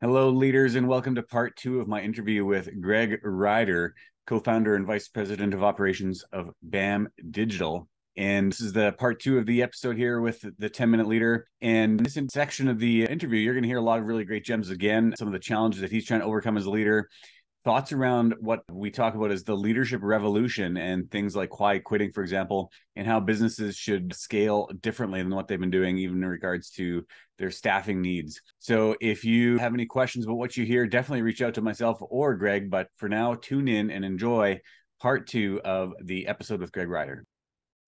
[0.00, 3.96] Hello, leaders, and welcome to part two of my interview with Greg Ryder,
[4.28, 7.88] co founder and vice president of operations of BAM Digital.
[8.16, 11.48] And this is the part two of the episode here with the 10 minute leader.
[11.60, 14.44] And this section of the interview, you're going to hear a lot of really great
[14.44, 17.08] gems again, some of the challenges that he's trying to overcome as a leader,
[17.64, 22.12] thoughts around what we talk about as the leadership revolution and things like quiet quitting,
[22.12, 26.28] for example, and how businesses should scale differently than what they've been doing, even in
[26.28, 27.04] regards to
[27.38, 28.40] their staffing needs.
[28.58, 31.98] So if you have any questions about what you hear, definitely reach out to myself
[32.00, 32.70] or Greg.
[32.70, 34.60] But for now, tune in and enjoy
[35.00, 37.24] part two of the episode with Greg Ryder.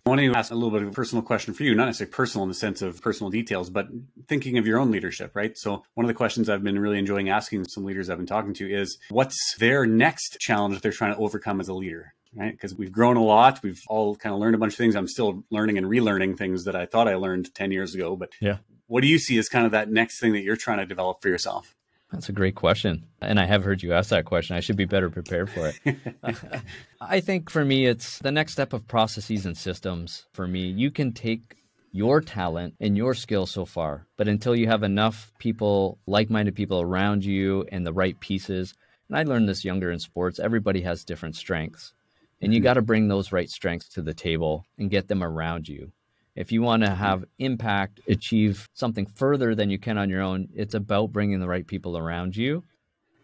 [0.07, 2.13] I want to ask a little bit of a personal question for you, not necessarily
[2.13, 3.89] personal in the sense of personal details, but
[4.29, 5.57] thinking of your own leadership, right?
[5.57, 8.55] So, one of the questions I've been really enjoying asking some leaders I've been talking
[8.55, 12.15] to is what's their next challenge that they're trying to overcome as a leader?
[12.35, 12.53] Right.
[12.53, 13.61] Because we've grown a lot.
[13.63, 14.95] We've all kind of learned a bunch of things.
[14.95, 18.15] I'm still learning and relearning things that I thought I learned 10 years ago.
[18.15, 18.59] But yeah.
[18.87, 21.23] what do you see as kind of that next thing that you're trying to develop
[21.23, 21.75] for yourself?
[22.13, 23.07] That's a great question.
[23.21, 24.57] And I have heard you ask that question.
[24.57, 25.97] I should be better prepared for it.
[27.01, 30.27] I think for me, it's the next step of processes and systems.
[30.33, 31.57] For me, you can take
[31.93, 36.55] your talent and your skill so far, but until you have enough people, like minded
[36.55, 38.75] people around you and the right pieces,
[39.09, 41.93] and I learned this younger in sports, everybody has different strengths.
[42.41, 42.65] And you mm-hmm.
[42.65, 45.93] got to bring those right strengths to the table and get them around you.
[46.41, 50.49] If you want to have impact, achieve something further than you can on your own,
[50.55, 52.65] it's about bringing the right people around you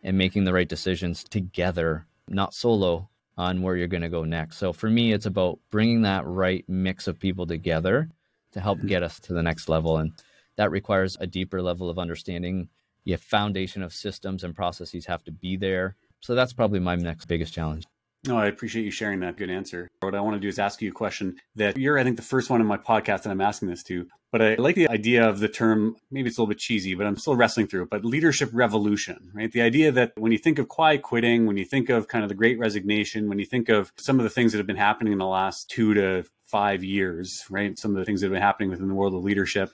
[0.02, 4.58] and making the right decisions together, not solo on where you're going to go next.
[4.58, 8.10] So for me, it's about bringing that right mix of people together
[8.52, 9.96] to help get us to the next level.
[9.96, 10.12] And
[10.56, 12.68] that requires a deeper level of understanding.
[13.04, 15.96] Your foundation of systems and processes have to be there.
[16.20, 17.86] So that's probably my next biggest challenge.
[18.26, 19.88] No, I appreciate you sharing that good answer.
[20.00, 22.22] What I want to do is ask you a question that you're, I think, the
[22.22, 24.08] first one in my podcast that I'm asking this to.
[24.32, 27.06] But I like the idea of the term, maybe it's a little bit cheesy, but
[27.06, 27.90] I'm still wrestling through it.
[27.90, 29.50] But leadership revolution, right?
[29.50, 32.28] The idea that when you think of quiet quitting, when you think of kind of
[32.28, 35.12] the great resignation, when you think of some of the things that have been happening
[35.12, 37.78] in the last two to five years, right?
[37.78, 39.70] Some of the things that have been happening within the world of leadership,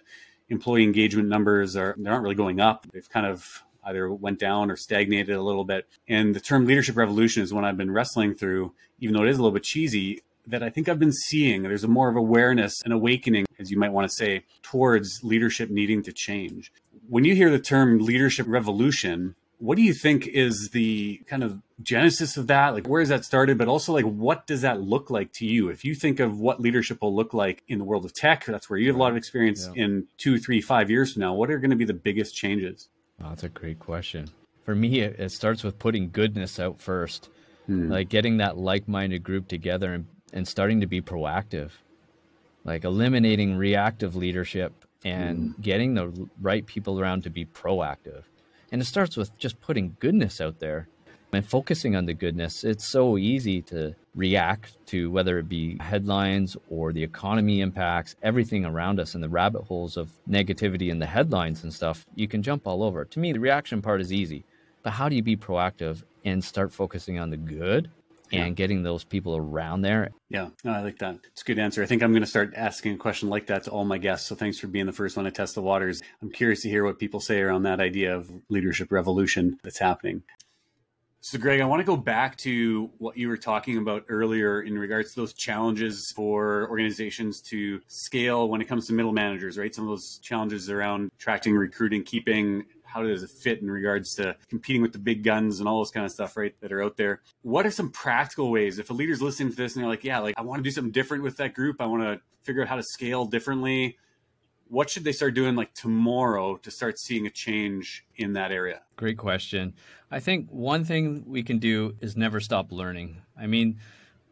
[0.48, 2.86] employee engagement numbers are, they're not really going up.
[2.92, 5.87] They've kind of either went down or stagnated a little bit.
[6.09, 9.38] And the term leadership revolution is one I've been wrestling through, even though it is
[9.38, 11.62] a little bit cheesy, that I think I've been seeing.
[11.62, 15.71] There's a more of awareness and awakening, as you might want to say, towards leadership
[15.71, 16.72] needing to change.
[17.09, 21.62] When you hear the term leadership revolution, what do you think is the kind of
[21.81, 22.75] genesis of that?
[22.75, 23.59] Like, where has that started?
[23.59, 25.69] But also, like, what does that look like to you?
[25.69, 28.69] If you think of what leadership will look like in the world of tech, that's
[28.69, 29.84] where you have a lot of experience yeah.
[29.84, 31.34] in two, three, five years from now.
[31.34, 32.88] What are going to be the biggest changes?
[33.22, 34.28] That's a great question.
[34.65, 37.31] For me, it, it starts with putting goodness out first,
[37.66, 37.91] hmm.
[37.91, 41.71] like getting that like minded group together and, and starting to be proactive,
[42.65, 44.72] like eliminating reactive leadership
[45.05, 45.62] and hmm.
[45.62, 48.22] getting the right people around to be proactive.
[48.71, 50.89] And it starts with just putting goodness out there
[51.32, 52.65] and focusing on the goodness.
[52.65, 58.65] It's so easy to react to whether it be headlines or the economy impacts, everything
[58.65, 62.04] around us and the rabbit holes of negativity in the headlines and stuff.
[62.15, 63.04] You can jump all over.
[63.04, 64.44] To me, the reaction part is easy.
[64.82, 67.91] But how do you be proactive and start focusing on the good
[68.32, 70.10] and getting those people around there.
[70.31, 71.19] Yeah, no, I like that.
[71.32, 71.82] It's a good answer.
[71.82, 74.28] I think I'm going to start asking a question like that to all my guests.
[74.28, 76.03] So thanks for being the first one to test the waters.
[76.22, 80.22] I'm curious to hear what people say around that idea of leadership revolution that's happening.
[81.25, 84.77] So, Greg, I want to go back to what you were talking about earlier in
[84.77, 89.72] regards to those challenges for organizations to scale when it comes to middle managers, right?
[89.72, 92.65] Some of those challenges around attracting, recruiting, keeping.
[92.83, 95.93] How does it fit in regards to competing with the big guns and all those
[95.93, 96.56] kind of stuff, right?
[96.60, 97.22] That are out there.
[97.43, 100.19] What are some practical ways if a leader's listening to this and they're like, yeah,
[100.19, 101.77] like I want to do something different with that group.
[101.78, 103.97] I want to figure out how to scale differently
[104.72, 108.81] what should they start doing like tomorrow to start seeing a change in that area?
[108.97, 109.75] Great question.
[110.10, 113.21] I think one thing we can do is never stop learning.
[113.38, 113.81] I mean,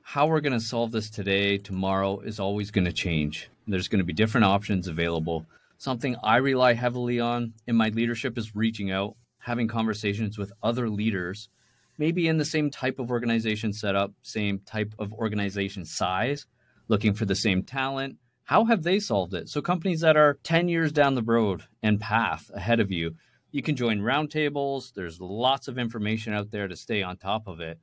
[0.00, 3.50] how we're going to solve this today, tomorrow is always going to change.
[3.66, 5.44] There's going to be different options available.
[5.76, 10.88] Something I rely heavily on in my leadership is reaching out, having conversations with other
[10.88, 11.50] leaders,
[11.98, 16.46] maybe in the same type of organization setup, same type of organization size,
[16.88, 18.16] looking for the same talent,
[18.50, 19.48] how have they solved it?
[19.48, 23.14] So companies that are 10 years down the road and path ahead of you,
[23.52, 24.92] you can join roundtables.
[24.92, 27.78] There's lots of information out there to stay on top of it.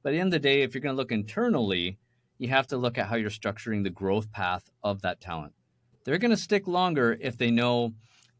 [0.00, 1.98] But at the end of the day, if you're going to look internally,
[2.38, 5.54] you have to look at how you're structuring the growth path of that talent.
[6.04, 7.94] They're going to stick longer if they know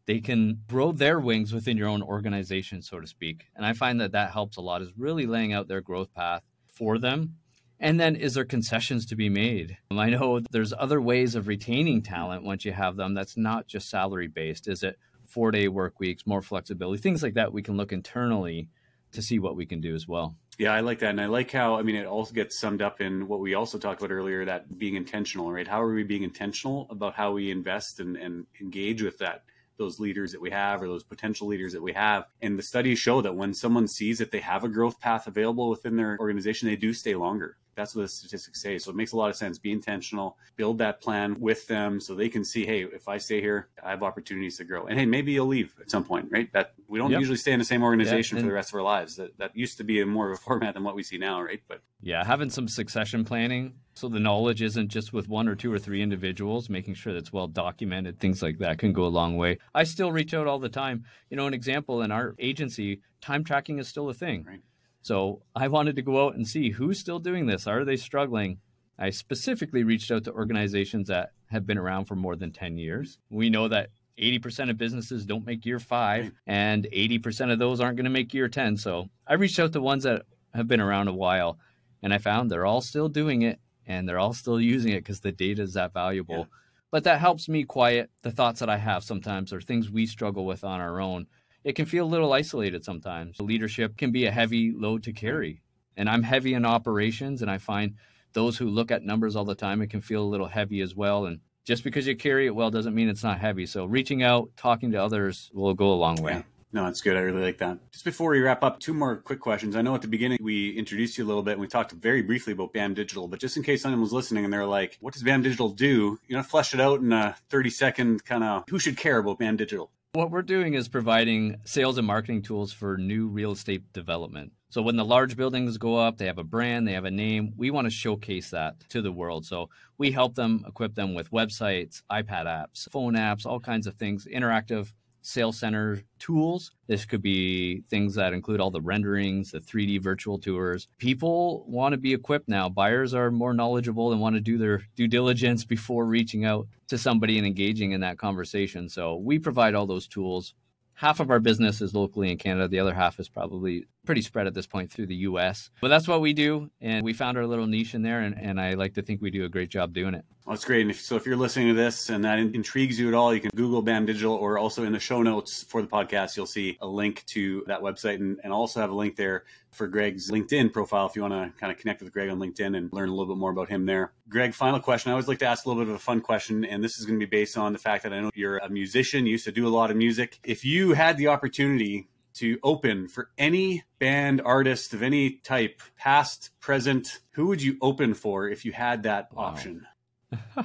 [0.05, 3.47] they can grow their wings within your own organization, so to speak.
[3.57, 6.43] And I find that that helps a lot is really laying out their growth path
[6.71, 7.39] for them
[7.83, 9.77] and then is there concessions to be made?
[9.91, 13.67] Um, I know there's other ways of retaining talent once you have them that's not
[13.67, 14.67] just salary based.
[14.67, 14.97] Is it
[15.27, 17.51] four day work weeks, more flexibility, things like that.
[17.51, 18.69] We can look internally
[19.11, 20.35] to see what we can do as well.
[20.59, 21.09] Yeah, I like that.
[21.09, 23.79] And I like how, I mean, it also gets summed up in what we also
[23.79, 25.67] talked about earlier that being intentional, right?
[25.67, 29.43] How are we being intentional about how we invest and, and engage with that?
[29.75, 32.25] those leaders that we have or those potential leaders that we have.
[32.43, 35.67] And the studies show that when someone sees that they have a growth path available
[35.67, 37.57] within their organization, they do stay longer.
[37.75, 38.77] That's what the statistics say.
[38.77, 39.57] So it makes a lot of sense.
[39.57, 43.41] Be intentional, build that plan with them so they can see, hey, if I stay
[43.41, 44.85] here, I have opportunities to grow.
[44.85, 46.51] And hey, maybe you'll leave at some point, right?
[46.53, 47.19] That we don't yep.
[47.19, 49.15] usually stay in the same organization yeah, for the rest of our lives.
[49.15, 51.41] That that used to be a more of a format than what we see now,
[51.41, 51.61] right?
[51.67, 55.71] But yeah, having some succession planning so the knowledge isn't just with one or two
[55.71, 59.37] or three individuals, making sure that's well documented, things like that can go a long
[59.37, 59.59] way.
[59.75, 61.05] I still reach out all the time.
[61.29, 64.45] You know, an example in our agency, time tracking is still a thing.
[64.47, 64.61] Right
[65.03, 67.67] so I wanted to go out and see who's still doing this.
[67.67, 68.57] Are they struggling?
[68.97, 73.19] I specifically reached out to organizations that have been around for more than 10 years.
[73.29, 77.97] We know that 80% of businesses don't make year five, and 80% of those aren't
[77.97, 78.77] going to make year 10.
[78.77, 80.23] So I reached out to ones that
[80.53, 81.59] have been around a while,
[82.01, 85.19] and I found they're all still doing it and they're all still using it because
[85.19, 86.37] the data is that valuable.
[86.37, 86.45] Yeah.
[86.91, 90.45] But that helps me quiet the thoughts that I have sometimes or things we struggle
[90.45, 91.27] with on our own
[91.63, 93.39] it can feel a little isolated sometimes.
[93.39, 95.61] Leadership can be a heavy load to carry.
[95.95, 97.95] And I'm heavy in operations, and I find
[98.33, 100.95] those who look at numbers all the time, it can feel a little heavy as
[100.95, 101.25] well.
[101.25, 103.65] And just because you carry it well doesn't mean it's not heavy.
[103.65, 106.33] So reaching out, talking to others will go a long way.
[106.33, 106.41] Yeah.
[106.73, 107.15] No, that's good.
[107.15, 107.77] I really like that.
[107.91, 109.75] Just before we wrap up, two more quick questions.
[109.75, 112.23] I know at the beginning we introduced you a little bit and we talked very
[112.23, 115.13] briefly about BAM Digital, but just in case someone was listening and they're like, what
[115.13, 116.19] does BAM Digital do?
[116.27, 119.37] You know, flesh it out in a 30 second kind of who should care about
[119.37, 119.91] BAM Digital?
[120.15, 124.51] What we're doing is providing sales and marketing tools for new real estate development.
[124.69, 127.51] So when the large buildings go up, they have a brand, they have a name.
[127.57, 129.43] We want to showcase that to the world.
[129.43, 133.95] So we help them equip them with websites, iPad apps, phone apps, all kinds of
[133.95, 134.93] things, interactive
[135.23, 136.71] sales center tools.
[136.87, 140.87] This could be things that include all the renderings, the 3D virtual tours.
[140.99, 142.69] People want to be equipped now.
[142.69, 146.97] Buyers are more knowledgeable and want to do their due diligence before reaching out to
[146.97, 148.87] somebody and engaging in that conversation.
[148.87, 150.53] So we provide all those tools
[150.93, 152.67] half of our business is locally in Canada.
[152.67, 155.69] The other half is probably pretty spread at this point through the US.
[155.81, 156.69] But that's what we do.
[156.81, 158.21] And we found our little niche in there.
[158.21, 160.25] And, and I like to think we do a great job doing it.
[160.45, 160.81] Well, that's great.
[160.81, 163.39] And if, so if you're listening to this and that intrigues you at all, you
[163.39, 166.77] can Google BAM Digital or also in the show notes for the podcast, you'll see
[166.81, 170.73] a link to that website and, and also have a link there for Greg's LinkedIn
[170.73, 173.11] profile if you want to kind of connect with Greg on LinkedIn and learn a
[173.13, 174.11] little bit more about him there.
[174.27, 175.09] Greg, final question.
[175.09, 177.05] I always like to ask a little bit of a fun question, and this is
[177.05, 179.45] going to be based on the fact that I know you're a musician, you used
[179.45, 180.39] to do a lot of music.
[180.43, 186.51] If you had the opportunity to open for any band artist of any type, past,
[186.59, 189.43] present, who would you open for if you had that wow.
[189.43, 189.87] option?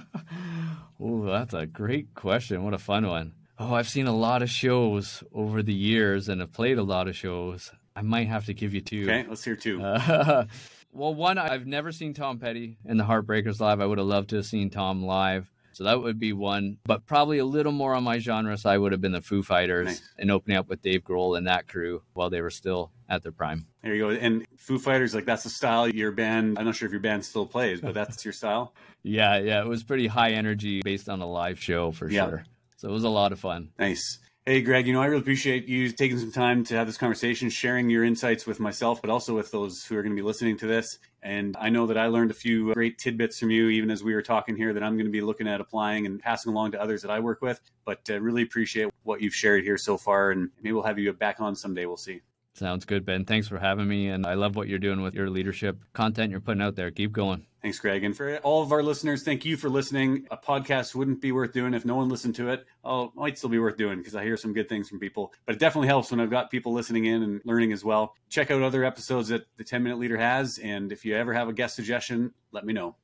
[1.00, 2.64] oh, that's a great question.
[2.64, 3.34] What a fun one.
[3.58, 7.08] Oh, I've seen a lot of shows over the years and have played a lot
[7.08, 7.72] of shows.
[7.96, 9.02] I might have to give you two.
[9.02, 9.82] Okay, let's hear two.
[9.82, 10.44] Uh,
[10.92, 13.80] well, one, I've never seen Tom Petty in the Heartbreakers live.
[13.80, 15.50] I would have loved to have seen Tom live.
[15.78, 18.90] So that would be one, but probably a little more on my genre side would
[18.90, 20.12] have been the Foo Fighters nice.
[20.19, 23.30] and opening up with Dave Grohl and that crew while they were still at their
[23.30, 23.64] prime.
[23.84, 24.10] There you go.
[24.10, 26.58] And Foo Fighters, like that's the style your band.
[26.58, 28.75] I'm not sure if your band still plays, but that's your style.
[29.04, 29.60] yeah, yeah.
[29.60, 32.28] It was pretty high energy based on a live show for yeah.
[32.28, 32.44] sure.
[32.78, 33.70] So it was a lot of fun.
[33.78, 34.19] Nice.
[34.48, 37.50] Hey, Greg, you know, I really appreciate you taking some time to have this conversation,
[37.50, 40.56] sharing your insights with myself, but also with those who are going to be listening
[40.56, 40.99] to this.
[41.23, 44.14] And I know that I learned a few great tidbits from you, even as we
[44.14, 46.80] were talking here, that I'm going to be looking at applying and passing along to
[46.80, 47.61] others that I work with.
[47.84, 50.30] But uh, really appreciate what you've shared here so far.
[50.30, 51.84] And maybe we'll have you back on someday.
[51.84, 52.23] We'll see.
[52.54, 53.26] Sounds good, Ben.
[53.26, 54.08] Thanks for having me.
[54.08, 56.90] And I love what you're doing with your leadership content you're putting out there.
[56.90, 57.44] Keep going.
[57.68, 58.02] Thanks, Greg.
[58.02, 60.26] And for all of our listeners, thank you for listening.
[60.30, 62.64] A podcast wouldn't be worth doing if no one listened to it.
[62.82, 65.34] Oh, it might still be worth doing because I hear some good things from people.
[65.44, 68.14] But it definitely helps when I've got people listening in and learning as well.
[68.30, 70.56] Check out other episodes that the 10 Minute Leader has.
[70.56, 72.96] And if you ever have a guest suggestion, let me know.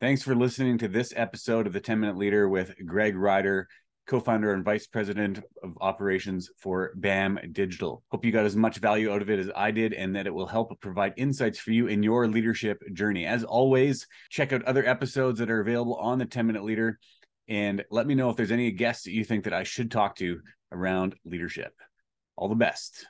[0.00, 3.68] Thanks for listening to this episode of the 10 Minute Leader with Greg Ryder
[4.06, 8.02] co-founder and vice president of operations for BAM Digital.
[8.10, 10.34] Hope you got as much value out of it as I did and that it
[10.34, 13.26] will help provide insights for you in your leadership journey.
[13.26, 16.98] As always, check out other episodes that are available on the 10 Minute Leader
[17.48, 20.16] and let me know if there's any guests that you think that I should talk
[20.16, 20.40] to
[20.70, 21.72] around leadership.
[22.36, 23.06] All the best.